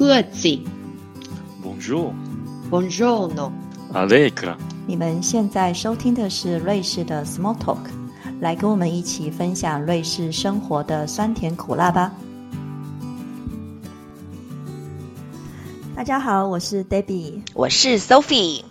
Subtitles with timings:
[0.00, 0.58] 各自。
[1.62, 2.14] Bonjour,
[2.70, 3.52] Buongiorno。
[3.92, 4.56] Allegra。
[4.86, 7.76] 你们现在收听的是瑞士的 Small Talk，
[8.40, 12.14] 来跟我们一起分享瑞士生活的酸甜苦辣吧。
[15.94, 17.42] 大家好，我是 Debbie。
[17.52, 18.62] 我是 Sophie。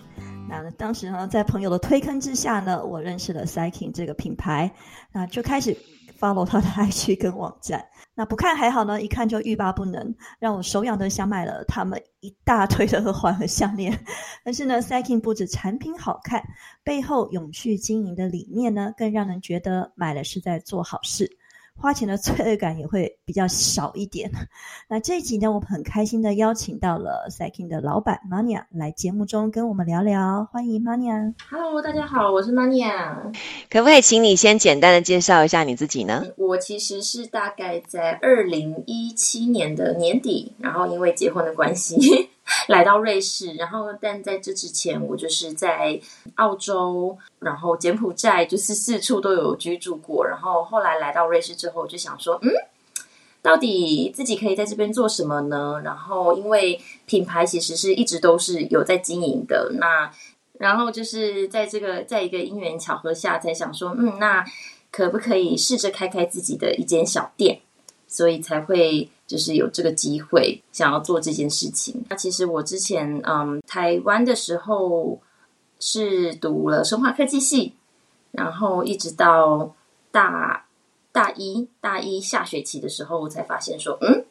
[0.50, 4.72] 那当时呢，在朋友的推坑之下呢，我认识了 Cycling 这个品牌，
[5.12, 5.78] 那就开始
[6.20, 7.84] follow 他的 IG 跟网站。
[8.14, 13.98] 那不看还好呢，一看就欲罢不能，让我手痒的想买了他们一大堆的耳环和项链。
[14.44, 16.44] 但是呢，selling 不止产品好看，
[16.84, 21.39] 背后永续经营的理念呢，更让人觉得买了是在做好事。
[21.82, 24.30] 花钱的罪恶感也会比较少一点。
[24.90, 31.34] 那这一集呢，我们很开心的邀请到了 Cycling 的老板 Mania 来节目中跟我们聊聊，欢迎 Mania。
[31.50, 33.32] Hello，大家好，我是 Mania。
[33.70, 36.26] 可不可以请你先简单的介绍一下你自己呢？
[36.36, 42.30] 我其实是大概在二零一七年的年底，然后因为结婚的关系
[42.68, 46.00] 来到瑞士，然后但在这之前，我就是在
[46.36, 50.28] 澳洲，然后柬埔寨，就是四处都有居住过。
[50.28, 52.50] 然后后来来到瑞士之后，我就想说，嗯。
[53.42, 55.80] 到底自己可以在这边做什么呢？
[55.82, 60.12] 然后，因为品牌其实是一直都是有在经营的，那
[60.58, 64.46] 然后就是在这个在一个因缘巧合下，才想说，嗯，那
[64.92, 67.62] 可不可以试着开开自己的一间小店？
[68.10, 72.04] 所以才会就是有这个机会想要做这件事情。
[72.10, 75.22] 那其实我之前嗯台湾的时候
[75.80, 77.76] 是读了生化科技系，
[78.32, 79.74] 然后一直到
[80.12, 80.66] 大
[81.14, 84.26] 大一大一下学期的时候，我才发现说，嗯，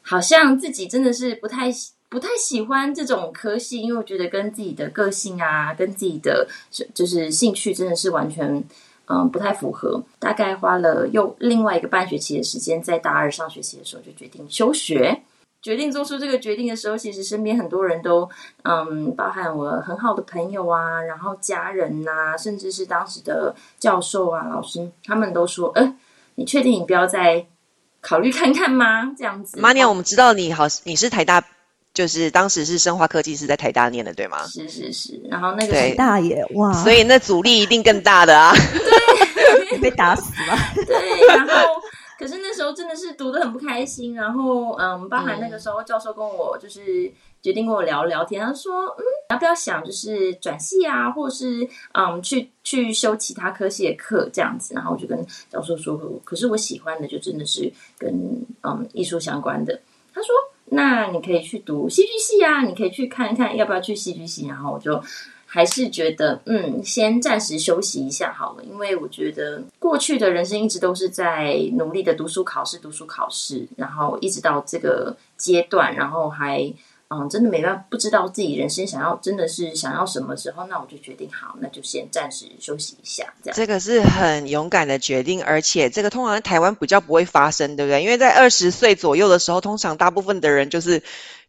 [0.00, 1.70] 好像自己真的是不太。
[2.12, 6.46] 不太喜欢这种科系，因为我觉得跟自己的个性啊，跟自己的
[6.92, 8.62] 就是兴趣真的是完全
[9.12, 10.02] 嗯不太符合。
[10.18, 15.22] 大概花了又另外一个半学期的时间，在大二上学期的时候就决定休学。
[15.60, 18.28] 决定做出这个决定的时候，其实身边很多人都
[18.64, 25.94] 嗯，包含我很好的朋友啊，然后家人呐、啊，甚至是当时的教授啊、老师，他们都说：“呃，
[26.34, 27.46] 你确定你不要再
[28.00, 29.60] 考虑看看吗？”这样子。
[29.60, 31.44] 玛尼亚，我们知道你好，你是台大。
[31.94, 34.42] 就是当时是生化科技是在台大念的，对吗？
[34.46, 39.01] 是是是，然后那个台大也哇，所以那阻力一定更大的啊， 对，
[39.78, 40.56] 被打死了。
[40.86, 41.80] 对，然后
[42.18, 47.10] 可是那时候真的是读得很不开心，然后嗯，包含那个时候教授跟我就是
[47.40, 58.10] 决定跟我聊聊天，他说嗯，要不要想就是转系啊，或是嗯去去修其他科系的课这样子，然后我就跟教授说，可是我喜欢的就真的是跟
[58.62, 59.80] 嗯艺术相关的，
[60.12, 60.28] 他说。
[60.74, 64.46] 那你可以去读戏剧系啊，你可以去看一看要不要去戏剧系。
[64.46, 64.98] 然后我就
[65.54, 76.72] 还是觉得，嗯，先暂时休息一下好了，因为我觉得过去的人生一直都是在努力的读书考试、读书考试，然后一直到这个阶段，然后还
[77.08, 83.24] 嗯，真的没办法，不知道自己人生想要真的是想要什么时候，那我就决定好，那就先暂时休息一下。
[83.42, 88.02] 这样，这个是很勇敢的决定，而且这个通常在台湾比较不会发生，对不对？
[88.02, 91.02] 因为在二十岁左右的时候，通常大部分的人就是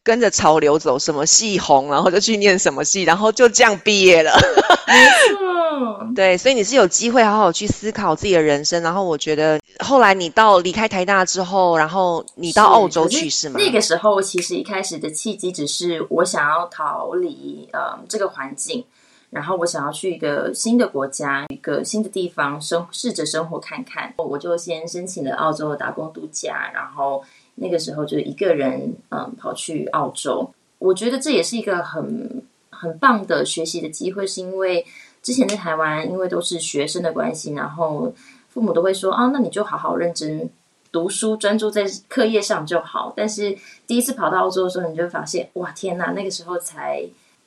[0.04, 4.38] 跟着潮流走，什么系红，然后就去念什么系，然后就这样毕业了。
[6.16, 8.84] 对，所以你是有机会好好去思考自己的人生。
[8.84, 13.60] 然后我觉得，后来你到离开台大之后，然后你到澳洲去是吗？
[13.60, 18.86] 那个时候其实一开始的契机只是我想要逃离呃这个环境，
[19.32, 24.14] 然后我想要去一个新的国家，一个新的地方生试着生活看看。
[24.18, 27.24] 我就先申请了澳洲的打工度假，然后
[27.56, 30.50] 那个时候就一个人嗯跑去澳洲。
[30.80, 34.86] 我觉得这也是一个很很棒的学习的机会，是因为
[35.22, 38.14] 之前在台湾因为都是学生的关系，然后
[38.50, 40.50] 父母都会说啊，那你就好好认真。
[40.92, 46.12] 读书专注在课业上就好，但是第一次跑到澳洲的时候，你就发现，哇，天哪！
[46.12, 47.04] 那个时候才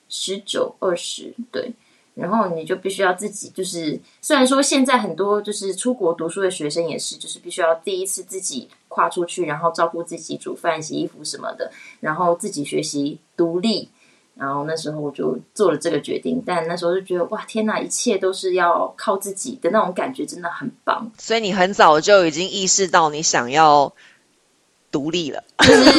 [0.09, 1.71] 十九二十，对，
[2.15, 13.89] 然后你就必须要自己，就是虽然说现在很多就是出国读书的学生也是，就是必须要第一次自己跨出去，然后照顾自己、煮饭、洗衣服什么的，然后自己学习独立。
[14.35, 21.11] 然后那时候我就做了这个决定，但那时候就觉得哇天哪，一切都是要靠自己的那种感觉，真的很棒。
[21.17, 23.91] 所以你很早就已经意识到你想要
[24.91, 25.91] 独立了，就是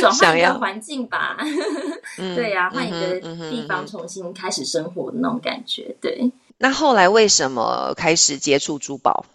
[0.00, 1.36] 转换一个 环境吧。
[2.18, 3.20] 嗯对呀、换一个
[3.50, 5.94] 地方重新开始生活的那种感觉。
[6.00, 9.26] 对，那后来为什么开始接触珠宝？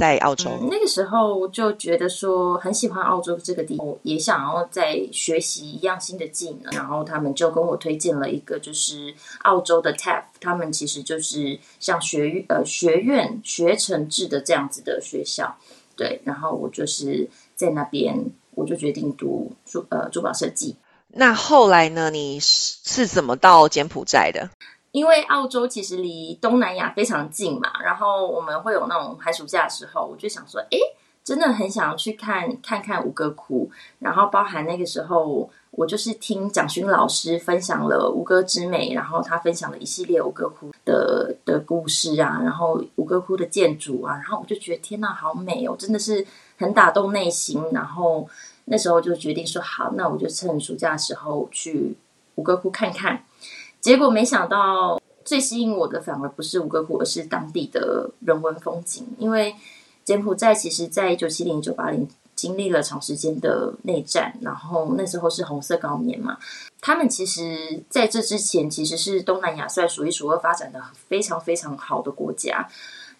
[0.00, 6.72] 在澳洲，嗯，那个时候就觉得说很喜欢澳洲这个地方，也想要再学习一样新的技能。
[6.72, 15.54] 然后他们就跟我推荐了一个，就是澳洲的 TAF，他们其实就是像学呃学院学成制的这样子的学校。
[15.94, 18.16] 对，然后我就是在那边，
[18.54, 20.74] 我就决定读珠呃珠宝设计。
[21.12, 22.08] 那后来呢？
[22.08, 24.48] 你是是怎么到柬埔寨的？
[24.92, 30.78] 因为澳洲其实离东南亚非常近嘛，然后我们会有那种寒暑假的时候，我就想说，哎，
[31.22, 33.70] 真的很想要去看看看吴哥窟。
[34.00, 46.26] 然后包含那个时候，我就是听蒋勋老师分享了吴哥之美，然后他分享了一系列吴哥窟的的故事啊，然后吴哥窟的建筑啊，然后我就觉得天呐，好美哦，真的是
[46.58, 47.64] 很打动内心。
[47.70, 48.28] 然后
[48.64, 51.96] 那时候就决定说，好，那我就趁暑假的时候去
[52.34, 53.24] 吴哥窟看看。
[53.80, 59.06] 结果没想到，最吸引我的反而不是吴哥窟，而是当地的人文风景。
[59.18, 59.54] 因为
[60.04, 66.38] 柬埔寨其实在一九七零、一九八零经历了长时间的内战，然后那时候是红色高棉嘛。
[66.80, 72.66] 他们其实在这之前其实是东南亚算数一数二发展的非常非常好的国家，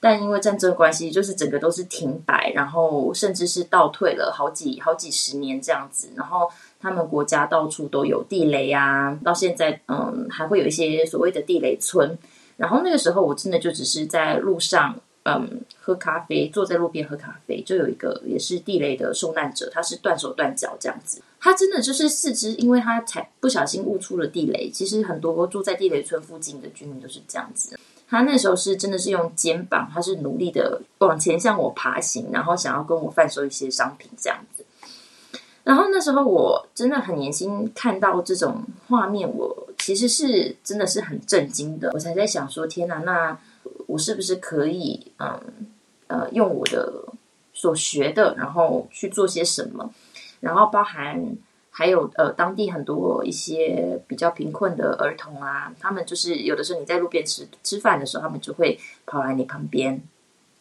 [0.00, 6.50] 但因为战争关系，就是整个都是停摆，然后甚至是倒退了好几好几十年这样子，然后。
[6.82, 12.17] 他们国家到处都有地雷啊，到现在，嗯，还会有一些所谓的地雷村。
[12.56, 21.20] 然后那个时候，我真的就只是在路上，嗯，喝咖啡，坐在路边喝咖啡，就有一个也是地雷的受难者，他是断手断脚这样子。
[21.38, 24.70] 他真的就是四肢，因为他才不小心误触了地雷。
[24.70, 27.79] 其实很多住在地雷村附近的居民都是这样子。
[28.11, 34.67] 他那时候是真的是用肩膀，他是努力的往前向我爬行，然后想要跟我贩售一些商品这样子。
[35.62, 41.91] 然后那时候我真的很年轻，看到这种画面，我其实是真的是很震惊的。
[41.93, 43.39] 我才在想说，天哪，那
[43.87, 45.41] 我是不是可以，嗯
[46.09, 47.05] 呃，用我的
[47.53, 49.93] 所学的，然后去做些什么？
[50.41, 51.37] 然后包含
[51.81, 59.99] 还有呃，当地很多一些比较贫困的儿童啊，他们就是有的时候你在路边吃吃饭的时候，他们就会跑来你旁边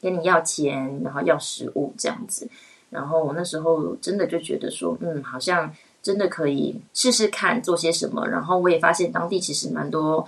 [0.01, 2.47] 跟你要钱，然后要食物这样子。
[2.89, 5.69] 然后我那时候真的就觉得说，嗯，好像
[6.01, 8.25] 真的可以试试看做些什么。
[8.29, 10.25] 然后我也发现当地其实蛮多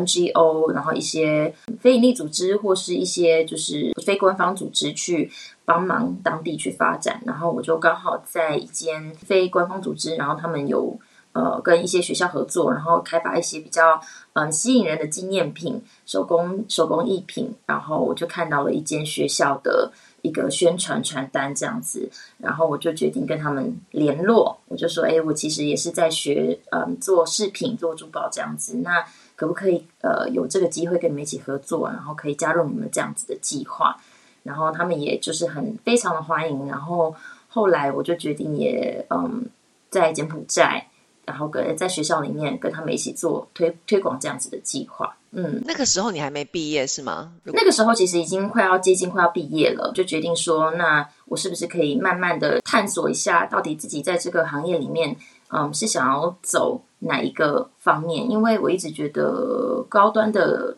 [0.00, 5.30] NGO，然后一些非营利组织或是一些就是非官方组织去
[5.64, 7.22] 帮忙当地去发展。
[7.24, 10.98] 然后我就刚好在一间非官方组织，然后他们有
[11.32, 14.00] 呃跟一些学校合作，然后开发一些比较
[14.32, 17.54] 嗯吸引人的纪念品、手工手工艺品。
[17.66, 19.92] 然后我就看到了一间学校的。
[20.24, 24.58] 一个宣传传单这样子，然后我就决定跟他们联络。
[24.68, 28.78] 我就说，哎，我其实也是在学，嗯，做饰品、做珠宝这样子。
[28.82, 29.04] 那
[29.36, 33.96] 可不可以，呃，有这个机会跟你们一起合作，然后可以加入你们这样子的计划？
[34.42, 36.66] 然后他们也就是很非常的欢迎。
[36.68, 37.14] 然后
[37.48, 39.46] 后来我就决定也，嗯，
[39.90, 40.88] 在柬埔寨。
[41.26, 47.32] 然后跟在学校里面跟他们一起做推推广这样子的计划，嗯，那个时候你还没毕业是吗？
[47.44, 55.16] 那个时候其实已经快要接近快要毕业了，就决定说，那我是不是可以慢慢的探索一下，到底自己在这个行业里面，
[55.48, 58.30] 嗯，是想要走哪一个方面？
[58.30, 60.76] 因为我一直觉得高端的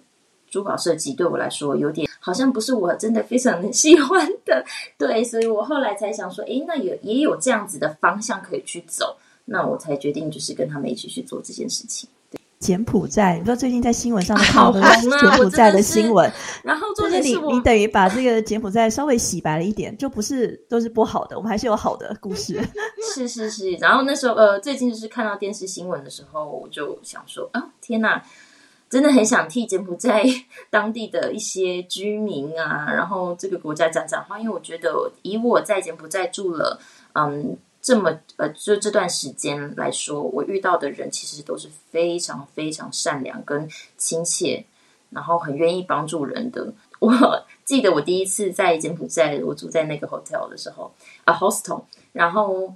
[0.49, 4.65] 珠宝设计对我来说有点好像不是我真的非常喜欢的，
[4.99, 9.17] 对，所以我后来才想说，诶，那也也有这样子的方向可以去走。
[9.49, 12.09] 那我才决定，就是跟他们一起去做这件事情。
[12.59, 16.31] 柬埔寨，你知道最近在新闻上 看到柬埔寨的新闻，
[16.63, 22.59] 然后就是你你等于把这个柬埔寨稍微洗白了一点，就不是都是不好的，我们还是有好的故事。
[23.15, 28.23] 是是是，然后那时候呃，最近就是看到电视新闻的时候，我就想说啊，天哪，
[28.89, 30.25] 真的很想替柬埔寨
[30.71, 36.81] 当地的一些居民啊，然后这个国家讲讲话，因为我觉得以我在柬埔寨住了，
[37.13, 37.59] 嗯。
[37.87, 44.65] 这么呃，就这段时间来说，我遇到的人其实都是非常非常善良跟亲切，
[45.11, 46.75] 然后很愿意帮助人的。
[46.99, 47.13] 我
[47.65, 52.75] 记得我第一次在柬埔寨，我住在那个 hotel 的时候啊，hostel，然后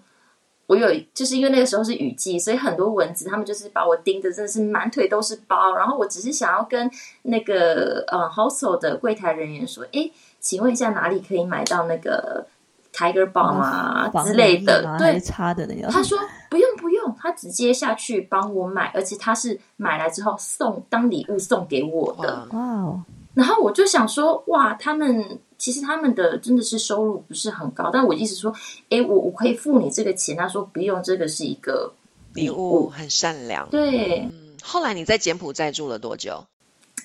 [0.69, 5.75] 我有就是因为那个时候是雨季，所以很多蚊子，他们就是把我叮的真的是满腿都是包。
[5.75, 6.89] 然后我只是想要跟
[7.23, 12.47] 那个呃 hostel 的柜台人员说，哎，请问一下哪里可以买到那个
[12.93, 15.89] ？Tiger Bomb 啊之类的，对，擦的那个。
[15.89, 16.19] 他说
[16.49, 22.49] 不用不用，他直接下去帮我买，而且他是买来之后送当礼物送给我的。
[22.51, 23.03] 哇哦！
[23.35, 28.53] 然后我就想说，哇，他们其实他们的真的是收入不是很高，但我一直说，
[28.91, 30.37] 哎，我我可以付你这个钱。
[30.37, 31.93] 他说不用，这个是一个
[32.35, 33.69] 礼物，很善良。
[33.71, 34.21] 对。
[34.21, 36.45] 嗯，后来你在柬埔寨住了多久？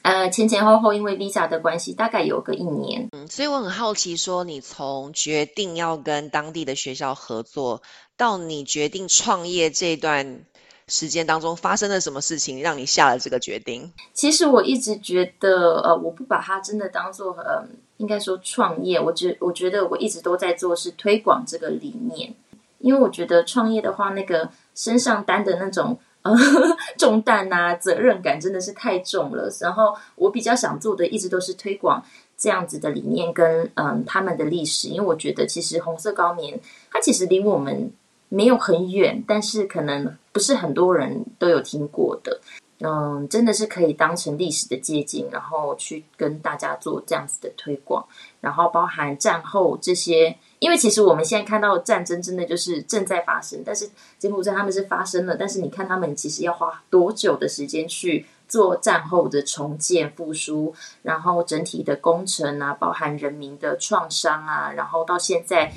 [0.05, 3.09] 呃，前前后后因为 visa 的关系，大概有个一年。
[3.11, 7.81] 嗯，所以我很好奇，说你从决定要跟当地的学校合作，
[8.15, 10.41] 到你决定创业这段
[10.87, 13.91] 时间当中，发生了什么事情，让你下了这个决定？
[14.13, 17.65] 其实我一直觉得，呃，我不把它真的当做，呃，
[17.97, 19.01] 应该说创业。
[19.01, 22.35] 我觉我觉得我一直都在做是推广这个理念。
[22.77, 26.33] 因为我觉得创业的话，那个身上担的那种呃
[26.97, 29.47] 重担啊、责任感真的是太重了。
[29.61, 32.03] 然后我比较想做的，一直都是推广
[32.35, 36.59] 这样子的理念跟嗯他们的历史，因为我觉得其实红色高棉
[36.91, 37.91] 它其实离我们
[38.29, 42.41] 没有很远，但是可能不是很多人都有听过的。
[42.79, 48.05] 嗯，真的是可以当成历史的接近，然后去跟大家做这样子的推广，
[48.41, 65.71] 然后包含战后这些，因为其实我们现在看到战争真的就是正在发生，但是柬埔寨他们是发生了，但是你看他们其实要花多久的时间去做战后的重建复苏，然后整体的工程啊，包含人民的创伤啊，然后到现在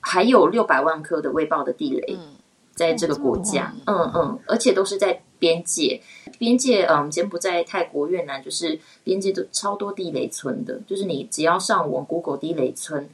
[0.00, 2.18] 还有六百万颗的未爆的地雷。
[2.72, 6.00] 在这个国家，嗯嗯，而且都是在边界，
[6.38, 13.06] 边界，嗯，柬埔寨、泰国、越南，就是边界都超多地雷村的，就是你只要上网 Google 地雷村，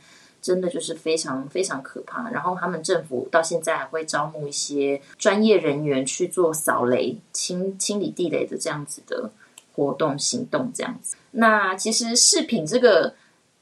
[0.47, 2.31] 真的就是非常非常可怕。
[2.31, 9.29] 然后他们政府到现在还会招募一些专业人员去做扫雷、清清理地雷的这样子的
[9.75, 11.17] 活动行动，这样子。
[11.33, 13.15] 那其实视频这个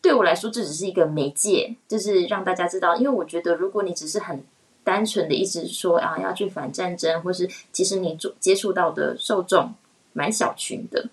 [0.02, 4.44] 对我来说，这只是一个媒介，就是让大家知道，因为我觉得如果你只是很
[4.84, 9.72] 单纯的一直说啊要去反战争，或是其实你做接触到的受众
[10.12, 11.08] 蛮小群的。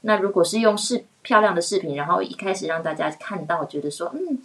[0.00, 4.40] 那如果是用视漂亮的视频，然后一开始让大家看到，觉得说嗯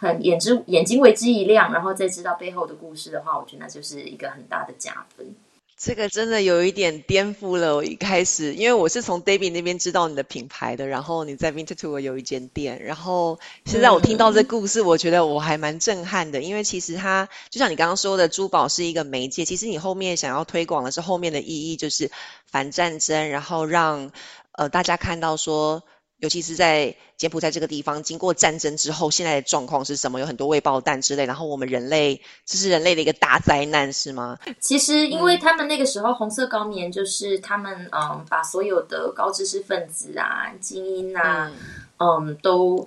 [0.00, 5.34] 很眼之眼睛为之一亮，然后再知道背后的故事的话，我觉得那就是一个很大的加分。
[5.76, 22.10] 这个真的有一点颠覆了我一开始，因为我是从 David 那边知道你的品牌的，然后你在 Winter Tour 有一间店，然后现在我听到这故事，我觉得我还蛮震撼的，因为其实它就像你刚刚说的，珠宝是一个媒介，其实你后面想要推广的是后面的意义，就是
[22.46, 24.10] 反战争，然后让
[24.52, 25.82] 呃大家看到说。
[26.20, 30.20] 尤其是在柬埔寨这个地方，经过战争之后，现在的状况是什么？
[30.20, 34.38] 有很多未爆弹之类，然后我们人类这是人类的一个大灾难，是吗？
[34.60, 41.50] 其实，因为他们那个时候红色高棉就是他们嗯，把所有的高知识分子啊、精英啊，
[41.98, 42.86] 嗯，都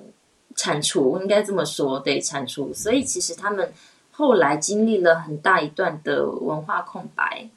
[0.55, 2.71] 铲除，应该这么说，对，铲除。
[2.73, 3.73] 所以其实他们
[4.11, 7.49] 后来经历了很大一段的文化空白。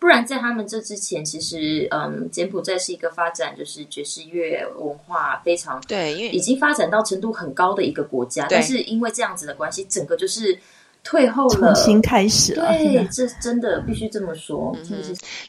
[0.00, 8.46] 不然，在他们这之前，其实，嗯，柬埔寨是一个发展就是爵士乐文化非常对，因为已经发展到程度很高的一个国家。
[8.48, 10.56] 但是因为这样子的关系，整个就是
[11.02, 12.68] 退后了，重新开始了。
[12.68, 14.72] 对，这真的必须这么说。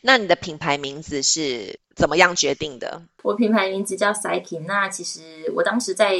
[0.02, 3.04] 那你的品牌名字是怎么样决定的？
[3.22, 4.62] 我品牌名字叫 Psyche。
[4.66, 5.22] 那其实
[5.56, 6.16] 我当时在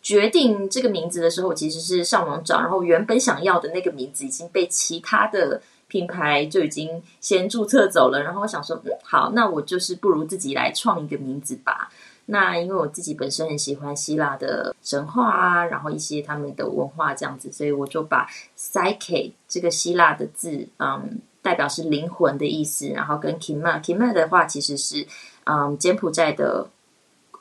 [0.00, 5.60] 决定这个名字的时候，其实是上网找，然后原本想要的那个名字已经被其他的。
[5.88, 11.90] 品牌就已经先注册走了，然后我想说，嗯好，那我就是不如自己来创一个名字吧。
[12.26, 18.26] 那因为我自己本身很喜欢希腊的神话啊，然后一些他们的文化这样子，所以我就把
[18.56, 25.06] psyche 这个希腊的字，嗯，代表是灵魂的意思，然后跟 kima，kima 的话其实是
[25.44, 26.66] 嗯柬埔寨的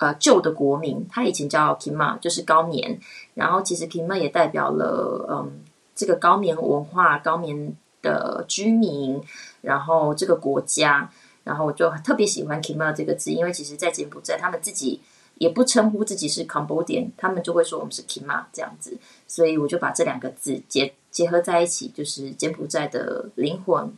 [0.01, 2.99] 呃旧的国名，它以前叫 kima，就是高棉，
[3.35, 5.61] 然后其实 kima 也代表了嗯
[5.95, 7.73] 这个高棉文化，高棉。
[8.03, 9.19] 的居民，
[9.61, 11.09] 然后这个国家，
[11.43, 15.01] 然后我就特别喜欢 Kima 这个字，因为其实，在柬埔寨，他们自己
[15.39, 23.91] 也不称呼自己是 Cambodia，他们就会说我们是 Kima 这样子，所以我就把这两个字结结合在一起，就是柬埔寨的灵魂，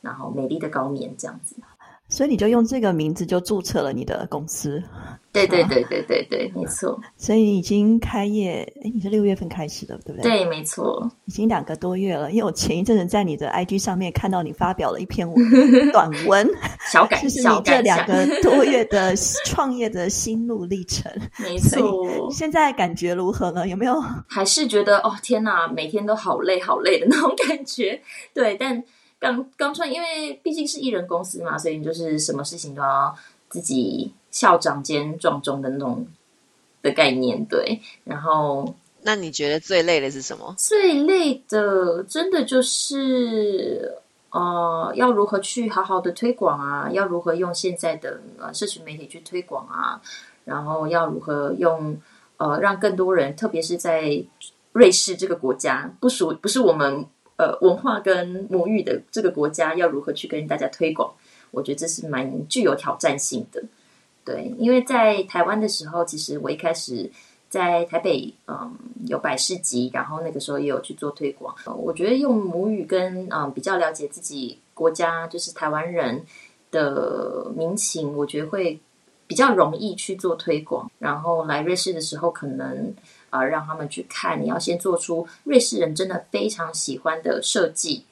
[0.00, 1.54] 然后美丽的高棉这样子。
[2.12, 4.82] 所以你就用这个名字就注册了你的公司，
[5.32, 7.00] 对对对对对对，没错。
[7.16, 10.30] 所以已经开业，哎，你是六月份开始的，对不对？
[10.30, 12.30] 对，没错，已经两个多月了。
[12.30, 15.26] 因为我前一阵子在你的 IG 上面看到你发表了一篇
[15.90, 16.46] 短文，
[16.92, 19.16] 小感，就是你这两个多月的
[19.46, 21.10] 创业的心路历程。
[21.38, 23.66] 没错，现在感觉如何呢？
[23.66, 23.98] 有没有？
[24.28, 28.02] 还是觉得哦，天哪，每天都好累好累的那种感觉？
[28.34, 28.84] 对，但。
[29.22, 33.16] 刚刚创，因为毕竟是艺人公司嘛，所以你就是什么事情都要
[33.48, 36.04] 自己校长兼壮中的那种
[36.82, 37.80] 的概念，对。
[38.02, 40.52] 然后，那你觉得最累的是什么？
[40.58, 43.96] 最累的，真的就是
[44.30, 46.90] 呃，要如何去好好的推广啊？
[46.90, 50.02] 要如何用现在的呃社群媒体去推广啊？
[50.44, 51.96] 然后要如何用
[52.38, 54.24] 呃让更多人，特别是在
[54.72, 57.06] 瑞士这个国家，不属不是我们。
[57.42, 61.12] 呃，文化跟母语的这个国家要如何去跟大家推广？
[61.50, 63.60] 我觉得这是蛮具有挑战性的。
[64.24, 67.10] 对，因为在台湾的时候，其实我一开始
[67.48, 68.72] 在台北，嗯，
[69.08, 71.52] 有百事集，然后那个时候也有去做推广。
[71.76, 76.24] 我觉得用母语跟嗯比较了解自己国家，就是台湾人
[76.70, 78.78] 的民情，我觉得会
[79.26, 80.88] 比较容易去做推广。
[81.00, 82.94] 然后来瑞士的时候，可能。
[83.32, 84.40] 啊，让他们去看。
[84.42, 88.04] 你要先做出瑞士人真的非常喜欢的设计，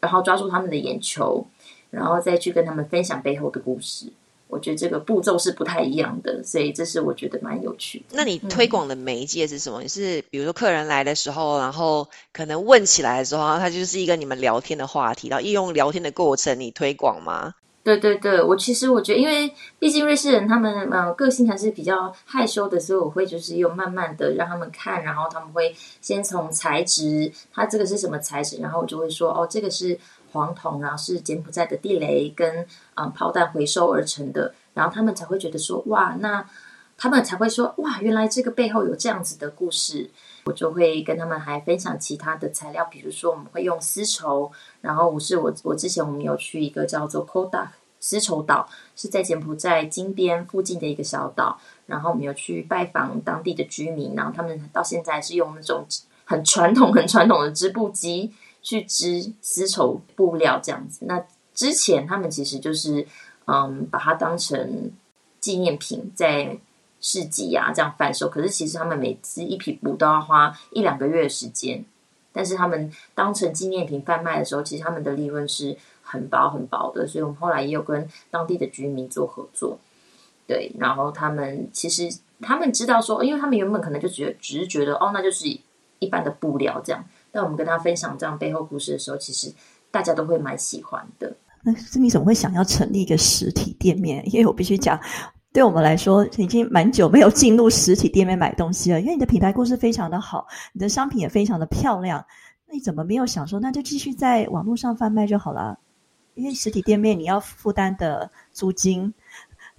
[0.00, 1.46] 然后抓住他们的眼球，
[1.90, 4.12] 然后再去跟他们分享背后的故事。
[4.48, 8.02] 我觉得这个步骤是不太一样的，所以这是我觉得蛮有趣。
[8.10, 9.80] 那你推广的媒介是什么？
[9.82, 17.54] 你是比如说客人来的时候，然后可能问起来的时候，它就是一个你们聊天的话题，然后利用聊天的过程，你推广吗？
[17.82, 29.98] 对对对，我其实我觉得，因为毕竟瑞士人他们呃个性还是比较害羞的，所以我会就是用慢慢的让他们看，然后他们会先从材质，它这个是什么材质，然后我就会说哦，这个是
[30.32, 36.46] 黄铜，然后是柬埔寨的地雷跟嗯炮弹回收而成的，然后他们才会觉得说哇，那
[36.98, 40.10] 他们才会说哇，原来这个背后有这样子的故事。
[40.44, 47.68] 我就会跟他们还分享其他的材料，比如说我们会用丝绸，然后我是我我之前我们有去一个叫做 Koda
[48.00, 55.84] 丝绸岛，是在柬埔寨金边附近的一个小岛，然后我们有去拜访当地的居民，然后他们到现在是用那种
[56.24, 58.32] 很传统、 很传统的织布机
[58.62, 61.04] 去织丝绸布料这样子。
[61.04, 61.22] 那
[61.54, 63.06] 之前他们其实就是
[63.44, 64.90] 嗯，把它当成
[65.38, 66.58] 纪念品在。
[67.00, 71.82] 市集啊，这样贩售，可是其实他们每织一匹布都要花一两个月的时间，
[72.32, 79.78] 但是他们当成纪念品贩卖的时候，其实他们的利润是很薄很薄的，所以我们后来也有跟当地的居民做合作，
[80.46, 82.08] 对，然后他们其实
[82.42, 85.46] 他们知道说，因为他们原本可能就觉得只是觉得哦，那就是
[86.00, 87.02] 一般的布料这样，
[87.32, 89.50] 但我们跟他分享这样背后故事的时候，其实
[89.90, 91.34] 大家都会蛮喜欢的。
[91.62, 94.22] 那你怎么会想要成立一个实体店面？
[94.32, 95.00] 因为我必须讲。
[95.52, 99.00] 对我们来说，已经蛮久没有进入实体店面买东西了。
[99.00, 102.24] 因为你的品牌故事非常的好，你的商品也非常的漂亮，
[102.68, 105.78] 那你怎么没有想说，那就继续在网络上贩卖就好了？
[106.34, 109.12] 因为实体店面你要负担的租金、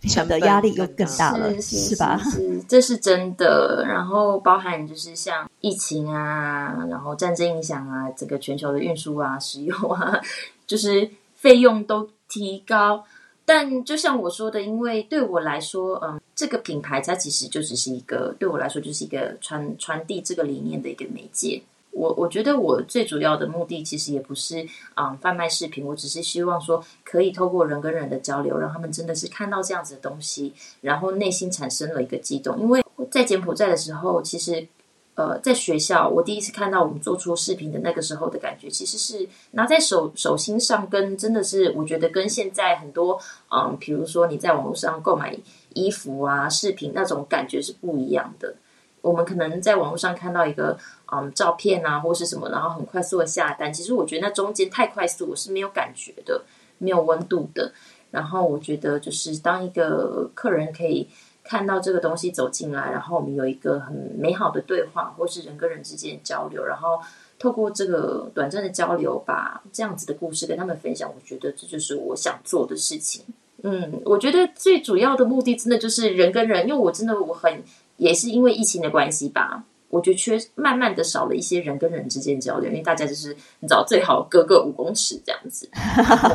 [0.01, 2.17] 成的压力又更大了，是吧？
[2.17, 3.85] 是，这是真的。
[3.87, 10.19] 然后包含就是像疫情啊，然后战争影响啊，整个全球的运输啊、 石油啊，
[10.67, 13.05] 就是费用都提高。
[13.45, 21.61] 但就像我说的，因为对我来说，嗯，这个品牌它其实就只是一个，对我来说就是一个传传递这个理念的一个媒介。
[21.91, 24.65] 我我觉得我最主要的目的其实也不是
[24.95, 32.57] 嗯贩卖视频，我只是希望说可以透过人跟人的交流，让他们真的是看到这样子的东西，然后内心产生了一个激动。
[32.59, 34.67] 因为在柬埔寨的时候，其实。
[35.13, 43.19] 呃，在学校，我第一次看到我们做出视频的那个时候的感觉，其实是拿在手手心上，跟真的是我觉得跟现在很多，
[43.51, 45.37] 嗯，比如说你在网络上购买
[45.73, 48.55] 衣服啊、视频那种感觉是不一样的。
[49.01, 50.77] 我们可能在网络上看到一个
[51.11, 56.41] 嗯照片啊，或是什么，然后很快速的下单，其实我觉得那中间太快速，我是没有感觉的，
[56.77, 57.73] 没有温度的。
[58.11, 61.09] 然后我觉得就是当一个客人可以。
[61.51, 66.97] 看到这个东西走进来，然后我们有一个很美好的对话，或是人跟人之间的交流，然后
[67.37, 71.11] 透过这个短暂的交流，把这样子的故事跟他们分享。
[71.13, 73.25] 我觉得这就是我想做的事情。
[73.63, 77.61] 嗯，我觉得最主要的目的，真的就是人跟人，因为我真的我很
[77.97, 85.69] 也是因为疫情的关系吧，我觉得缺慢慢的少了一些人跟人之间交流，因为大家就是你知道最好隔个五公尺这样子，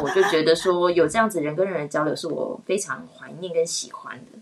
[0.04, 4.35] 我就觉得说有这样子人跟人的交流，是我非常怀念跟喜欢的。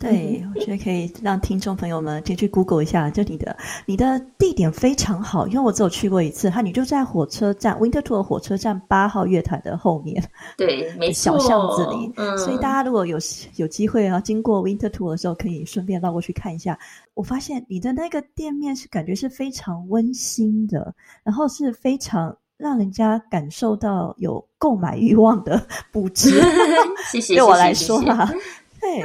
[0.00, 10.22] 对，我觉得可以让听众朋友们先去 Google 一下，就你的你的地点非常好，因为我只有去过一次，它你就在火车站 Winterthur 火车站八号月台的后面，
[10.56, 13.18] 对，没 小巷子里，所以大家如果有
[13.56, 16.78] 有机会啊，经过 Winterthur 的时候，可以顺便绕过去看一下。
[17.14, 25.60] 我发现你的那个店面是感觉是非常温馨的，然后是非常让人家感受到有购买欲望的
[25.92, 26.40] 布置。
[27.10, 28.32] 谢谢，对我来说啊，
[28.80, 29.02] 对。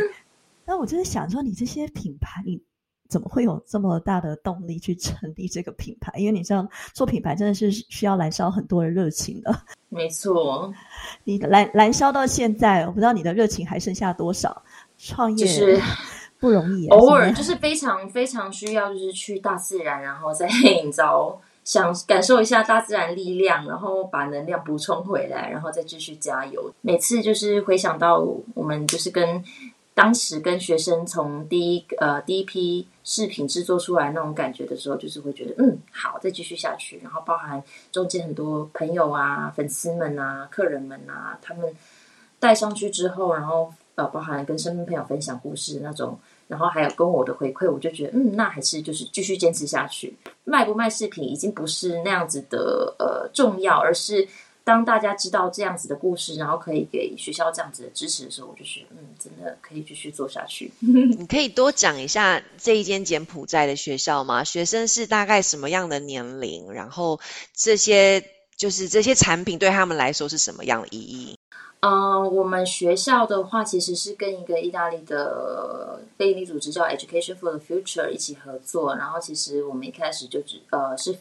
[0.66, 2.62] 那我就是想说，你这些品牌，你
[3.10, 6.12] 怎么会有这么大的动力去成立这个品牌？
[6.18, 9.54] 因为你知道，做品牌真的是需要燃烧很多的热情的。
[9.90, 10.74] 没错，
[11.26, 14.64] 你燃燃烧到现在，我不知道你的热情还剩下多少。
[14.98, 15.80] 创业是
[16.40, 26.74] 不容易， 偶尔就是非常非常需要，就是去大自然，然后再营造， 想感受一下大自然力量，然后把能量补充回来，然后再继续加油。
[26.82, 29.44] 每次就是回想到我们就是跟。
[29.94, 37.00] 当时跟学生从第一呃第一批视频制作出来那种感觉的时候，就是会觉得嗯好，再继续下去。
[37.04, 41.74] 然后包含中间很多朋友啊、粉丝们啊、客人们啊，他们
[42.40, 50.18] 带上去之后，然后呃包含跟身边朋友分享故事那种，然后还有跟我的回馈，我就觉得嗯，那还是就是继续坚持下去。
[50.44, 54.28] 卖不卖视频已经不是那样子的呃重要，而是
[54.64, 60.72] 当大家知道这样子的故事，然后可以给学校这样子的支持的时候，我就觉得，嗯，真的可以继续做下去。
[60.80, 64.44] 你可以多讲一下这一间柬埔寨的学校吗？
[64.44, 66.72] 学生是大概什么样的年龄？
[66.72, 67.20] 然后
[67.54, 68.24] 这些
[68.56, 71.38] 就是这些产品对他们来说是什么样的意义？
[71.82, 78.96] 嗯，我们学校的话，其实是跟一个意大利的非营利组织叫 Education for the Future 一起合作。
[78.96, 81.14] 然后，其实我们一开始就只呃是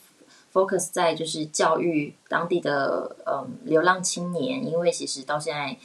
[0.52, 5.76] focus 在就是教育当地的嗯流浪青年，因为其实到现在，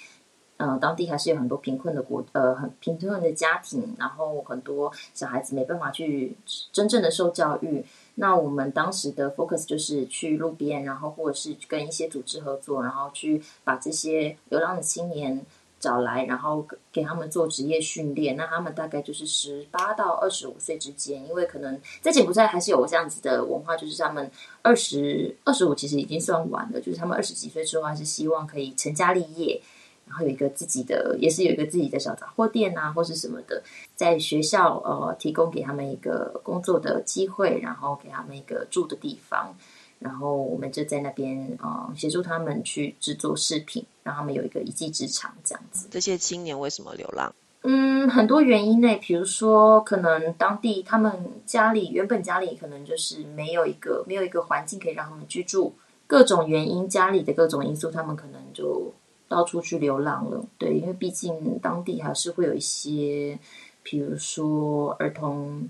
[0.57, 6.35] 嗯，当地还是有很多贫困的国呃很贫困的家庭，然后很多小孩子没办法去
[6.71, 7.85] 真正的受教育。
[8.15, 15.45] 那我们当时的 focus 就是去路边，然后或者是跟一些组织合作，然后去把这些流浪的青年
[15.79, 18.35] 找来，然后给他们做职业训练。
[18.35, 24.29] 那他们大概就是十八到二十五岁之间，因为可能在柬埔寨还是有这样子的文化，就是他们
[24.61, 29.61] 二十二十五其实已经算晚了，就是他们二十几岁之后还是希望可以成家立业。
[30.09, 33.61] 然后有一个自己的，也是有一个自己的小杂货店啊，或是什么的，
[33.93, 39.53] 在学校呃提供给他们一个工作的机会，然后给他们一个住的地方，
[39.99, 45.87] 然后我们就在那边呃协助他们去制作饰品，让他们有一个一技之长这样子。
[45.91, 47.33] 这些青年为什么流浪？
[47.61, 55.73] 嗯，很多原因呢，比如说可能当地他们家里原本家里可能就是没有一个没有一个环境可以让他们居住，
[56.05, 58.93] 各种原因家里的各种因素，他们可能就。
[59.29, 63.37] 到处去流浪了，对，因为毕竟当地还是会有一些，
[63.83, 65.67] 比如说儿童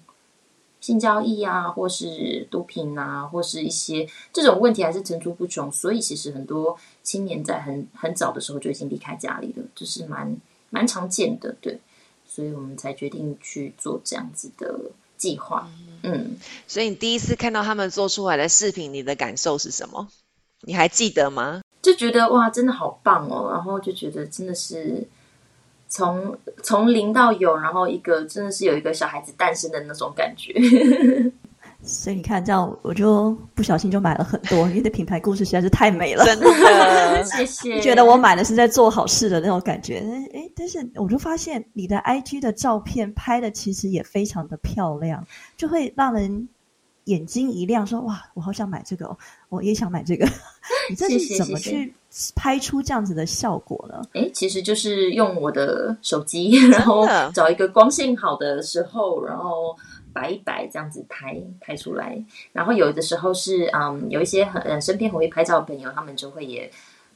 [0.88, 10.38] 性交易啊，或是毒品啊，或是一些这种问题还是层出不穷，所以其实很多青年在很很早的时候就已经离开家里了，就是蛮
[10.70, 11.78] 蛮常见的，对，
[12.26, 14.80] 所以我们才决定去做这样子的
[15.18, 15.70] 计划。
[16.04, 20.08] 嗯，所以你第一次看到他们做出来的视频，你的感受是什么？
[20.62, 21.60] 你还记得吗？
[21.82, 23.52] 就觉得哇，真的好棒哦！
[23.52, 25.06] 然后就觉得真的是
[25.88, 30.54] 从从零到有，然后一个真的是有一个小孩子诞生的那种感觉。
[31.84, 36.26] 所以你看，这样我就不小心就买了很多，因为这品牌故事实在是太美了。
[36.26, 36.48] 真的，
[37.24, 37.80] 谢谢。
[37.80, 40.04] 觉得我买的是在做好事的那种感觉。
[40.34, 46.50] 哎，但是我就发现你的 IG 的照片拍的其实也非常的漂亮，就会让人。
[47.08, 49.18] 眼睛一亮，说：“哇，我好想买这个哦！
[49.48, 50.28] 我也想买这个。
[50.90, 51.94] 你这是怎么去
[52.36, 54.02] 拍出这样子的效果呢？
[54.14, 59.76] 哎，其实就是用我的手机，然后找一个光线好的时候，然后
[60.14, 62.24] 摆一摆，这样子拍拍出来。
[62.52, 66.70] 然后有的时候是，嗯，有一些很身边很会拍照的朋友，他们就会也，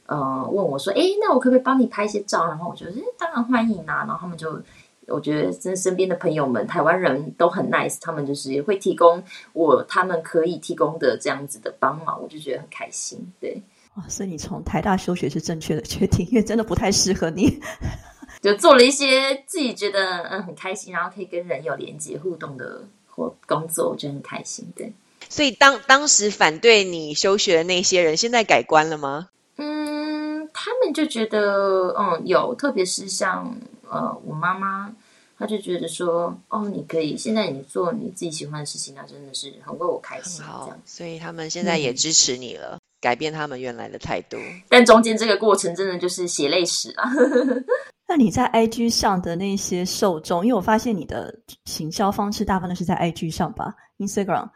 [0.06, 2.46] 呃，问我说：，哎，那我可不可以帮你拍一些照？
[2.46, 4.04] 然后我就得，当然欢迎啊。
[4.06, 4.60] 然后他们就。
[5.08, 9.20] 我觉得真身边的朋友们，台湾人都很 nice，他们就是会提供
[9.52, 13.18] 我他们可以提供的这样子的帮忙，我就觉得很开心。
[13.40, 13.60] 对，
[13.96, 17.60] 哇，所以你从台大休学是正确的决定，因为真的不太适合你，
[18.40, 24.66] 就做了一些自己觉得嗯很开心，然后可以跟人有连接互动的或工作，我觉得很开心。
[24.74, 24.92] 对，
[25.28, 29.28] 所以当当时反对你休学的那些人，现在改观了吗？
[29.56, 33.54] 嗯，他们就觉得嗯有，特别是像。
[33.94, 34.90] 呃，我妈妈，
[35.38, 40.42] 她就觉得说，哦，你可以现在你做你自己喜欢的事情，那真的是很为我开心。
[40.62, 44.38] 这样，所以他们现在也支持你了，改变他们原来的态度。
[44.70, 47.10] 但中间这个过程真的就是血泪史啊。
[48.08, 51.34] 那你在 IG 上的那些受众，因为我发现你的
[51.64, 54.48] 行销方式大部分都是在 IG 上吧，Instagram。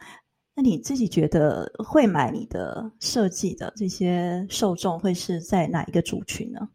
[0.54, 6.68] 那你自己觉得会买你的设计的这些受众会是在哪一个族群呢？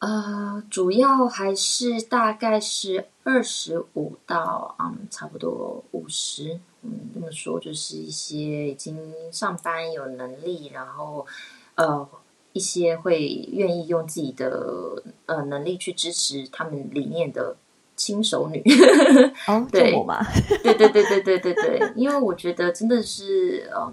[0.00, 6.60] 呃，主要还是大概是二十五到嗯，差不多五十。
[6.84, 8.96] 嗯，这么说就是一些已经
[9.32, 11.26] 上班有能力，然后
[11.74, 12.06] 呃，
[12.52, 13.20] 一些会
[13.52, 17.56] 愿意用自己的呃能力去支持他们理念的
[17.96, 18.62] 亲手女。
[19.48, 20.24] 哦， 对我吗？
[20.62, 23.92] 对对对对对对对，因为我觉得真的是嗯，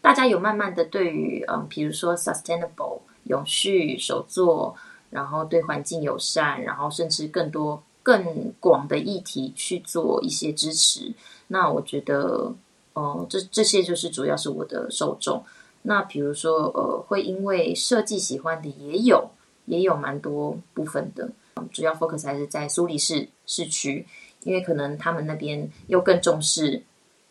[0.00, 4.76] 大家有慢慢的对于嗯，比如说 sustainable 永续手作。
[5.12, 11.12] 然后对环境友善，然后甚至更多更广的议题去做一些支持。
[11.48, 12.52] 那我觉得，
[12.94, 15.44] 哦，这这些就是主要是我的受众。
[15.82, 19.30] 那比如说，呃，会因为设计喜欢的也有，
[19.66, 21.30] 也有蛮多部分的。
[21.72, 24.06] 主要 focus 还是在苏黎世市区，
[24.44, 26.82] 因为可能他们那边又更重视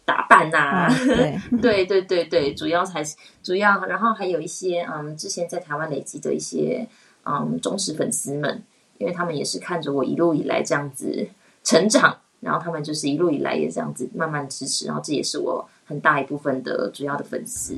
[0.05, 0.87] 打扮呐。
[1.05, 6.87] 对 对对对对，主要才是主要，然后还有一些嗯，之前在台湾累积的一些。
[7.23, 8.63] 嗯，忠实粉丝们，
[9.01, 11.27] 因为他们也是看着我一路以来这样子
[11.63, 17.75] 成长，然后他们就是一路以来也这样子慢慢支持，然后这也是我很大一部分的主要的粉丝。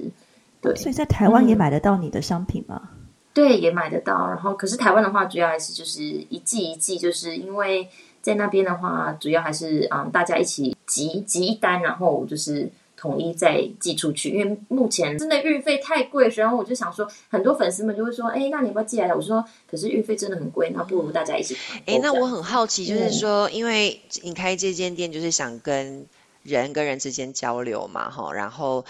[0.62, 2.90] 对，所以在台湾也买得到你的商品吗？
[3.34, 4.28] 对，也买得到。
[4.28, 7.88] 然后，可是台湾的话，主要还是就是一季一季，就是因为
[8.22, 12.70] 在那边的话，主要还是嗯，大家一起集集一单，然后就是
[13.04, 14.30] 统一再寄出去。
[14.30, 26.08] 因为目前真的运费太贵，然后我就想说，很多粉丝们就会说：“哎，那你要不要寄来？”我说：“可是运费真的很贵，那不如大家一起。”哎，那我很好奇，就是说，因为你开这间店，就是想跟。
[26.44, 28.84] 人跟人之间交流嘛，哈，然后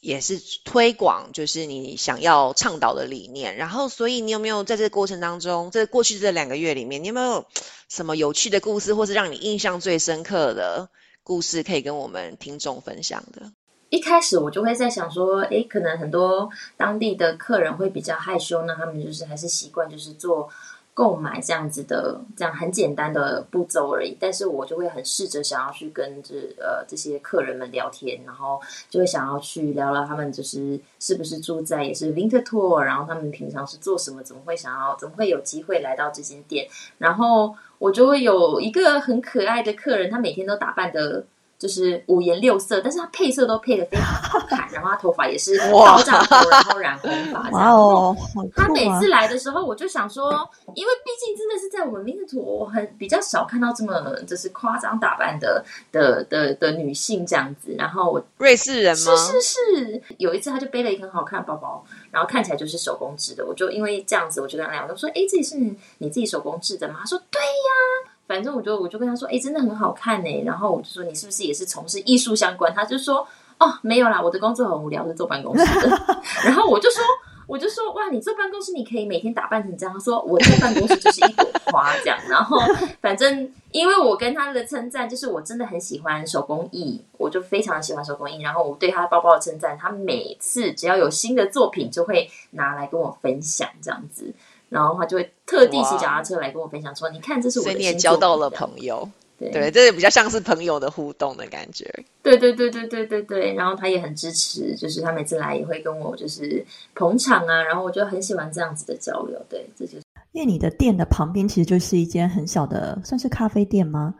[0.00, 3.54] 也是推广，就是你想要倡导的理念。
[3.58, 7.44] 然后，所以你有没有在这个过程当中，在过去这两个月里面，你有没有
[7.90, 10.88] 什么有趣的故事，或是让你印象最深刻的
[11.26, 13.50] 故事，可以跟我们听众分享的？
[13.90, 20.48] 一开始我就会在想说，诶，可能很多当地的客人会比较害羞，那他们就是还是习惯就是做。
[20.96, 28.58] 购买这样子的，这样很简单的步骤而已，但是我就会很试着想要去跟这呃这些客人们聊天，然后
[28.88, 41.26] 就会想要去聊聊他们就是是不是住在也是 Winter Tour，然后他们平常是做什么，怎么会想要怎么会有机会来到这间店，然后我就会有一个很可爱的客人，他每天都打扮的。
[41.58, 47.48] 就是五颜六色，但是他配色都配的非常好看， 然后他头发也是高炸头，然后染红发。
[47.50, 48.16] 哇哦！
[48.54, 50.30] 他每次来的时候，我就想说，
[50.74, 57.74] 因为毕竟真的是在我们民族，我很比较少看到这么就是夸张打扮的的的的女性这样子。
[57.78, 59.16] 然后我瑞士人吗？
[59.16, 60.02] 是是是。
[60.18, 63.46] 有一次他就背了一个很好看的包包，然后看起来就是手工制的。
[63.46, 65.56] 我就因为这样子，我就跟他聊，我说：“哎，这是
[65.98, 70.42] 你自己手工制的吗？”他说：“对呀。”反正我就我就跟他说，哎，真的很好看呢。
[70.44, 72.72] 然后我就说，你是不是也是从事艺术相关？
[72.74, 73.26] 他就说，
[73.58, 75.88] 哦，没有啦，我的工作很无聊，是坐办公室的。
[76.44, 77.02] 然后我就说，
[77.46, 79.94] 我就说，哇，你坐办公室，你可以每天打扮成这样。
[79.94, 82.18] 他说，我在办公室就是一朵花这样。
[82.28, 82.58] 然后
[83.00, 88.42] 反正因为我跟他的称赞，就是我真的很喜欢手工艺，我就非常喜欢手工艺。
[88.42, 94.34] 然后我对他包包的称赞，他每次只要有新的作品，就会拿来跟我分享这样子。
[94.68, 101.84] 然后他就会特地骑脚踏车来跟我分享，说：“你看，这是我的所以你也交到了朋友，对，这也比较像是朋友的互动的感觉。
[102.22, 103.54] 对对对对对对对。
[103.54, 107.62] 然后他也很支持，就是他每次来也会跟我就是捧场啊。
[107.62, 109.40] 然后我就很喜欢这样子的交流。
[109.48, 110.02] 对，这就是
[110.32, 114.14] 因为你的店的旁边其实就是一间很小的，算是咖啡店吗？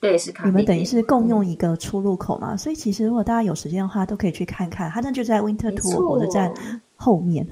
[0.00, 0.50] 对，是咖啡。
[0.50, 2.56] 你们等于是共用一个出入口嘛？
[2.56, 4.90] 所以其实如果大家有时间的话，都可以去看看。
[4.90, 6.52] 他那就在 Winter Tour 火车站
[6.96, 7.46] 后面。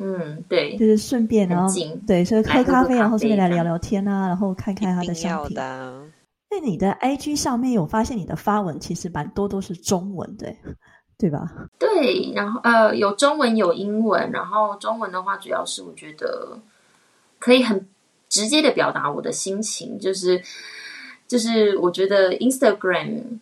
[0.00, 1.72] 嗯，对，就是顺便然后
[2.06, 5.56] 对，所以喝咖啡，然后顺便来聊聊天啊，然后看看他的商品。
[6.50, 10.54] 那你的 IG 上面有发现你的发文其实蛮多都是中文的，
[11.18, 11.46] 对吧？
[11.78, 16.58] 对，然后呃，有中文有英文，然后中文的话主要是我觉得
[17.38, 17.86] 可以很
[18.28, 20.42] 直接的表达我的心情，就是
[21.26, 23.40] 就是我觉得 Instagram。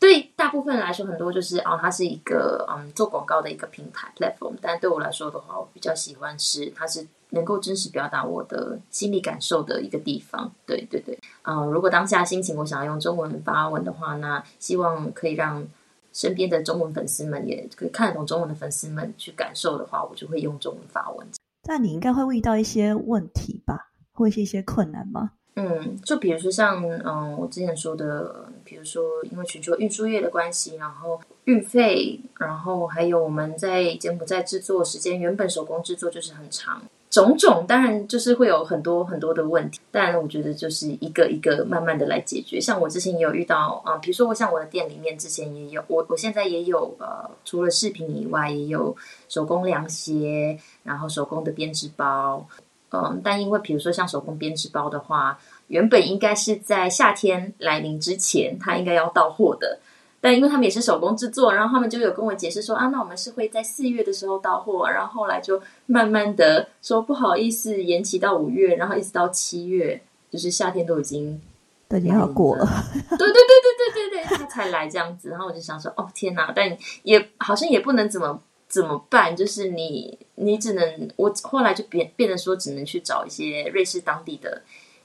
[0.00, 4.54] 对大部分来说，很多就是哦，它是一个嗯做广告的一个平台 platform。
[4.62, 10.50] 但对我来说的话，我比较喜欢是它是能够真实表达我的心理感受的一个地方。
[10.64, 15.66] 对对对，嗯，如果当下心情我想要用中文发文的话，那希望可以让
[16.12, 21.26] 身边的中文粉丝们也可以看得懂中文的粉丝们去感受的话，我就会用中文发文。
[21.62, 23.90] 但你应该会遇到一些问题吧？
[24.12, 25.32] 会是一些困难吗？
[25.54, 28.48] 嗯，就比如说像嗯，我之前说的，
[28.88, 39.80] 说因为全球运输业的关系，然后运费，然后还有我们在柬埔寨制作时间，原本手工制作就是很长，种种，当然就是会有很多很多的问题。
[39.90, 42.60] 但我觉得就是一个一个慢慢的来解决。
[42.60, 48.96] 像我之前也有遇到啊，比如说我像我的店里面之前也有，我我现在也有呃，除了饰品以外，也有
[49.28, 52.46] 手工凉鞋，然后手工的编织包。
[52.90, 59.78] 嗯，但因为比如说像手工编织包的话，原本应该是在夏天来临之前，它应该要到货的。
[60.20, 71.40] 但因为他们也是手工制作，然后他们就有跟我解释说啊，那我们是会在四月的时候到货，然后后来就慢慢的说不好意思延期到五月，然后一直到七月，就是夏天都已经
[71.88, 72.66] 都已经要过了。
[73.10, 78.42] 对对对对对对对，他才来这样子，然后我就想说哦天哪，但也好像也不能怎么。
[78.70, 79.34] 怎么办？
[79.34, 84.60] 就是你，你只能我后来就变变得说，只能去找一些瑞士当地的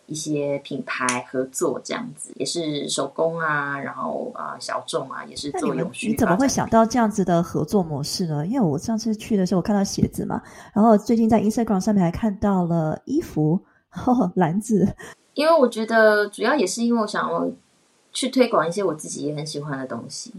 [0.06, 6.10] 一些品牌合作，这样子也是手工啊，然后啊小众啊，也是做永续。
[6.10, 8.46] 你怎么会想到这样子的合作模式呢？
[8.46, 10.42] 因为我上次去的时候，我看到鞋子嘛，
[10.74, 13.60] 然后最近在 Instagram 上面还看到了衣服、
[14.36, 14.96] 篮子。
[15.34, 17.50] 因为我觉得主要也是因为我想要
[18.12, 20.34] 去推广一些我自己也很喜欢的东西。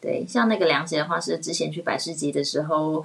[0.00, 3.04] 对，像那个凉鞋的话，是之前去百事集的时候，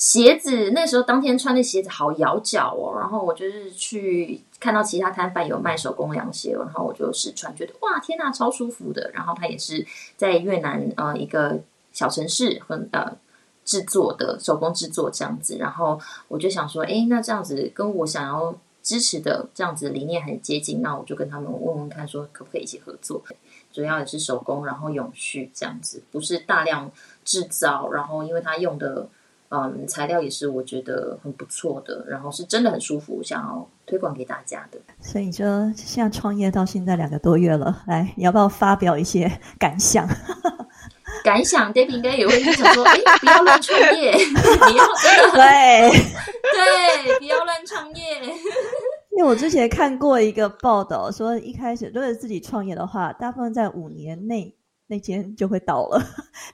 [0.00, 2.98] 鞋子那时候当天穿的鞋子好咬脚哦。
[2.98, 9.10] 然后我就是去看到其他摊贩有卖手工凉鞋，然后我就试穿，觉得哇，天呐，超舒服的。
[9.12, 9.86] 然后它也是
[10.16, 11.60] 在越南呃一个
[11.92, 13.14] 小城市很呃
[13.66, 23.22] 制作的手工制作这样子，然后我就想说，哎，那这样子跟我想要支持的这样子理念很接近，那我就跟他们问问看，说可不可以一起合作。
[23.70, 26.90] 主要也是手工，然后永续这样子，不是大量
[27.22, 29.06] 制造，然后因为它用的
[29.50, 34.78] 嗯材料也是我觉得很不错的，然后是真的很舒服，想要推广给大家的。
[35.00, 40.08] 所以你说现在创业到现在两个多月了，来，你要不要发表一些感想？
[41.22, 45.90] 感想，Debbie 应该也会想说，哎，不要乱创业， 你要真的对
[46.52, 48.22] 对，不要乱创业。
[49.10, 54.54] 因为我之前看过一个报道，说一开始如果自己创业的话，大部分在五年内
[54.90, 56.04] 那间就会倒了。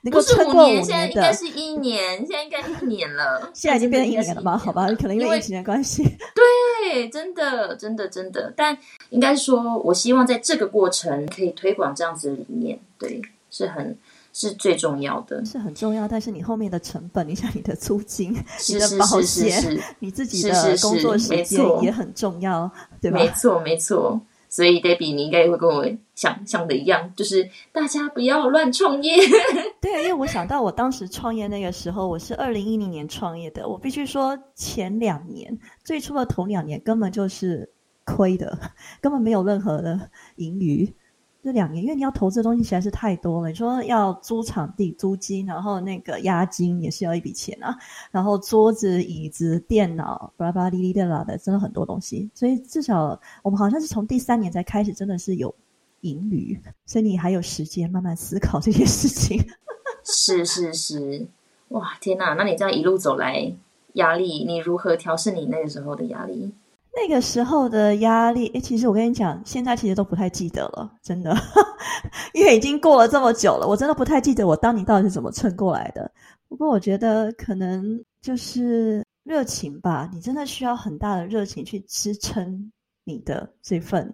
[0.03, 3.49] 能够撑过五年，现在应该是一年，现在应该一年了。
[3.53, 4.55] 现在已经变成一年了吗？
[4.57, 6.03] 好吧，可能因为疫情的关系。
[6.33, 8.53] 对，真的，真的，真的。
[8.55, 8.77] 但
[9.09, 13.97] 应该说，我希望在这个过程可以推广这样子的理念，对，是很。
[14.33, 16.07] 是最重要的，是很重要。
[16.07, 18.31] 但是你后面的成本，你像你的租金、
[18.69, 22.69] 你的保险、你自己的工作时间也很重要，
[23.01, 23.17] 对吧？
[23.17, 24.21] 没错，没错。
[24.49, 29.15] 所以，Debbie，你应该也会跟我想象的一样，就是大家不要乱创业。
[29.81, 37.69] 对，因为我想到我当时创业那个时候，我是二零一零年创业的，我必须说前两年，最初的头两年根本就是
[38.05, 38.57] 亏的，
[39.01, 40.93] 根本没有任何的盈余。
[41.47, 43.47] 这两年，因为你要投资的东西实在是太多了。
[43.47, 47.73] 你说要租场地、租金，然后那个押金也是要一笔钱啊。
[48.11, 52.29] 然后桌子、椅子、电脑，巴拉巴拉哩哩的啦的，真的很多东西。
[52.33, 55.55] 所以至少我们好像是从第三年才开始，真的是有
[56.01, 56.59] 盈余。
[56.85, 59.41] 所以你还有时间慢慢思考这些事情。
[60.03, 61.27] 是是是，
[61.69, 62.33] 哇天哪！
[62.33, 63.53] 那你这样一路走来，
[63.93, 66.51] 压力你如何调试你那个时候的压力？
[66.99, 71.35] 那个时候的压力，诶，其实我跟你讲，现在其实都不太记得了，真的，
[72.33, 76.11] 因为已经过了这么久了，我真的不太记得我当年到底是怎么撑过来的。
[76.49, 82.71] 不过我觉得可能就是热情吧，你真的需要很大的热情去支撑
[83.03, 84.11] 你的这份，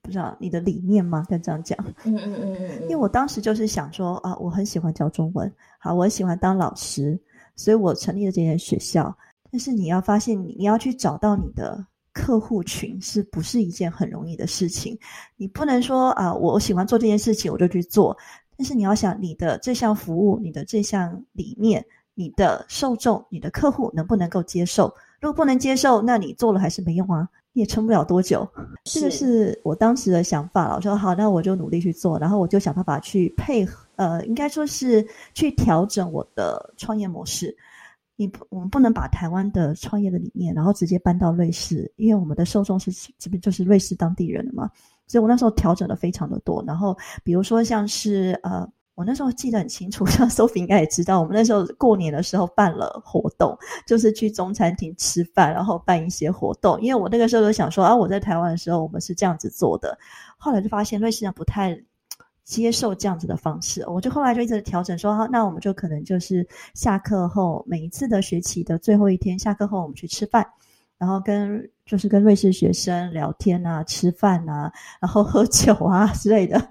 [0.00, 1.22] 不知道你的理念吗？
[1.28, 1.78] 该这样讲。
[2.04, 2.82] 嗯嗯嗯嗯。
[2.84, 7.20] 因为我当时就是想说啊，我很喜欢教中文，好，我喜欢当老师，
[7.56, 9.14] 所以我成立了这间学校。
[9.52, 11.84] 但是你要发现，你你要去找到你的。
[12.12, 14.98] 客户群是不是一件很容易的事情？
[15.36, 18.16] 你不能说啊，我喜欢做这件事情，我就去做。
[18.56, 24.92] 但是你要想，你的这项服务、你的这项理念、你的受众、你的客户能不能够接受？
[25.20, 28.46] 如果不能接受，那你做了还是没用啊，你也撑不了多久。
[28.84, 30.76] 这个是我当时的想法了。
[30.76, 37.56] 我说好，那我就努力去做，然后我就想办法去配合，呃，应该说是去调整我的创业模式。
[38.20, 44.70] 你不，我们不能把台湾的创业的理念，然后直接搬到瑞士，因为我们的受众是这边就是瑞士当地人的嘛，
[45.06, 46.62] 所以我那时候调整的非常的多。
[46.66, 53.56] 然后比如说像是呃，我那时候记得很清楚， 像 Sophie 应该也知道，我们那时候过年的时候办了活动，
[53.86, 56.78] 就是去中餐厅吃饭，然后办一些活动。
[56.82, 59.98] 因为我那个时候就想说啊，我在台湾的时候我们是这样子做的，
[60.36, 61.82] 后来就发现瑞士人不太。
[62.44, 70.46] 接受这样子的方式，我就后来就一直调整说，那我们就可能就是下课后每一次的学期的最后一天，下课后我们去吃饭，
[70.98, 76.68] 然后跟就是跟瑞士学生聊天啊、吃饭啊， 然后喝酒啊之类的，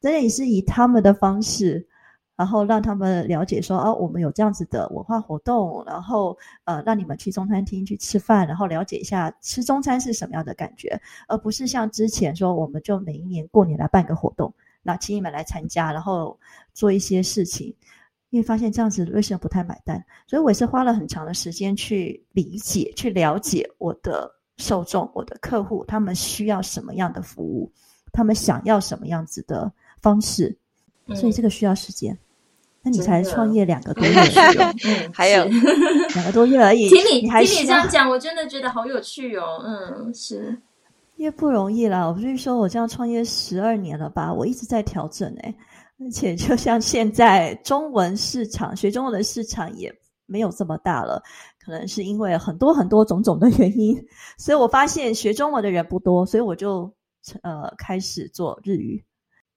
[0.00, 1.86] 这也是以他们的方式，
[2.34, 14.52] 然后让他们了解说，哦，我们有这样子的文化活动，然后呃，让你们去中餐厅去吃饭，然后了解一下吃中餐是什么样的感觉，而不是像之前说，我们就每一年过年来办个活动。
[14.82, 16.38] 那请你们来参加，然后
[16.72, 17.74] 做一些事情，
[18.30, 27.70] 因为发现这样子瑞士人不太买单，所以我也是花了很长的时间去理解、去了解我的受众、我的客户，他们需要什么样的服务，
[28.12, 30.56] 他们想要什么样子的方式，
[31.14, 32.16] 所以这个需要时间。
[32.82, 34.10] 那你才创业两个多月，
[34.86, 36.88] 嗯，还有两个多月而已。
[36.90, 39.62] 听你听你这样讲，我真的觉得好有趣哦。
[39.62, 40.56] 嗯，是。
[41.20, 45.54] 也不容易啦，我不是说我这样创业十二年了吧，我一直在调整诶，
[45.98, 51.22] 而且就像现在中文市场学中文的市场也没有这么大了，
[51.62, 53.94] 可能是因为很多很多种种的原因，
[54.38, 56.90] 所以我发现学中文的人不多，所以我就
[57.42, 59.04] 呃开始做日语。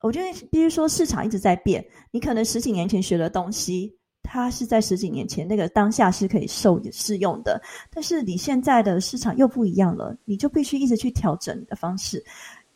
[0.01, 3.97] 我觉得必须说市场一直在变，你可能十几年前学的东西。
[4.23, 7.61] 它是在十几年前那个当下是可以受适用的，
[7.93, 12.23] 但是你现在的市场又不一样了，你就必须一直去调整你的方式。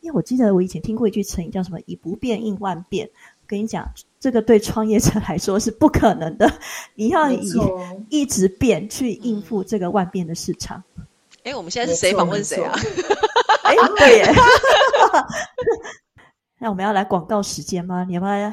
[0.00, 3.10] 因为我记得我以前听过一句成语叫什么“以不变应万变”，
[3.48, 3.84] 跟你讲，
[4.20, 6.48] 这个对创业者来说是不可能的。
[6.94, 7.50] 你要以
[8.08, 10.80] 一直变去应付这个万变的市场。
[11.42, 12.72] 哎，我们现在是谁访问谁啊？
[13.64, 14.32] 哎，对耶。
[16.60, 18.04] 那我们要来广告时间吗？
[18.04, 18.52] 你要不要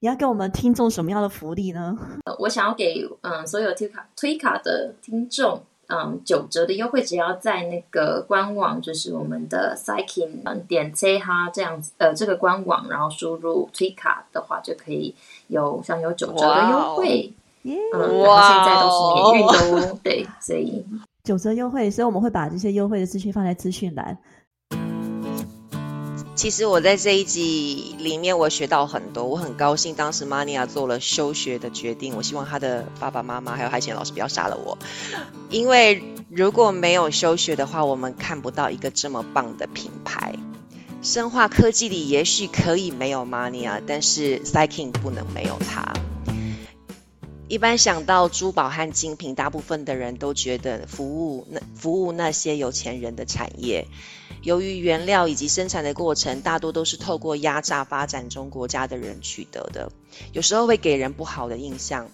[0.00, 1.96] 你要给我们听众什么样的福利呢？
[2.38, 5.62] 我想要给嗯所有推卡推卡的听众。
[5.88, 15.14] 嗯，九折的优惠，只要在那个官网，就是我们的 Cycling 点 C 哈这样子，呃，这个官网，然后输入推卡的话，就可以
[15.46, 17.32] 有享有九折的优惠。
[17.62, 18.08] 嗯，然后
[18.42, 19.98] 现在都是免运的哦。
[20.02, 20.84] 对，所以
[21.22, 24.18] 九折优惠，所以我们会把这些优惠的资讯放在资讯栏。
[26.36, 32.14] 其实我在这一集里面，我学到很多，我很高兴当时 Mania 做了休学的决定。
[32.14, 34.76] 我希望他的爸爸妈妈还有海贤老师不要杀了我，
[35.48, 40.34] 因为如果没有休学的话，我们看不到一个这么棒的品牌。
[41.00, 45.94] 生化科技里也许可以没有 Mania，但是 Cycling 不能没有它。
[47.48, 53.86] 一般想到珠宝和精品，大部分的人都觉得服务那服务那些有钱人的产业。
[54.42, 59.90] 由于原料以及生产的过程大多都是透过压榨发展中国家的人取得的，
[60.32, 62.08] 有时候会给人不好的印象。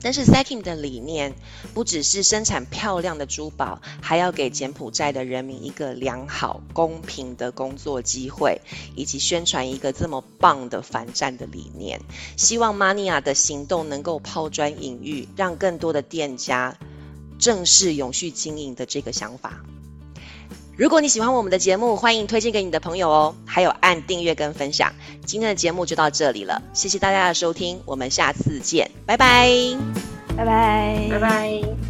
[0.00, 1.34] 但是 Cycling 的理念
[1.74, 8.60] 不只是生产漂亮的珠宝，还要给柬埔寨的人民一个良好、公平的工作机会，
[8.94, 12.00] 以及宣传一个这么棒的反战的理念。
[12.36, 16.78] 希望 Mania 的行动能够抛砖引玉，让更多的店家
[17.40, 19.64] 正视永续经营的这个想法。
[20.78, 24.92] 如果你喜欢我们的节目，欢迎推荐给你的朋友哦，还有按订阅跟分享。
[25.26, 29.50] 今天的节目就到这里了，谢谢大家的收听，我们下次见，拜拜，
[30.36, 31.87] 拜拜，拜拜。